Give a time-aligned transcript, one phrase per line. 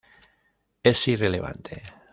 [0.81, 1.83] Es irrelevante".